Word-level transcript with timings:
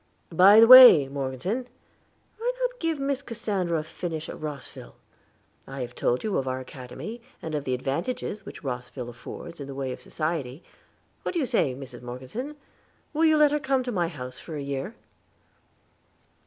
"By 0.31 0.59
the 0.59 0.65
way, 0.65 1.07
Morgeson, 1.07 1.67
why 2.39 2.53
not 2.61 2.79
give 2.79 2.99
Miss 2.99 3.21
Cassandra 3.21 3.77
a 3.77 3.83
finish 3.83 4.29
at 4.29 4.41
Rosville? 4.41 4.95
I 5.67 5.81
have 5.81 5.93
told 5.93 6.23
you 6.23 6.37
of 6.39 6.47
our 6.47 6.59
Academy, 6.59 7.21
and 7.39 7.53
of 7.53 7.65
the 7.65 7.75
advantages 7.75 8.43
which 8.43 8.63
Rosville 8.63 9.09
affords 9.09 9.59
in 9.59 9.67
the 9.67 9.75
way 9.75 9.91
of 9.91 10.01
society. 10.01 10.63
What 11.21 11.33
do 11.33 11.39
you 11.39 11.45
say, 11.45 11.75
Mrs. 11.75 12.01
Morgeson, 12.01 12.55
will 13.13 13.25
you 13.25 13.37
let 13.37 13.51
her 13.51 13.59
come 13.59 13.83
to 13.83 13.91
my 13.91 14.07
house 14.07 14.39
for 14.39 14.55
a 14.55 14.59
year?" 14.61 14.95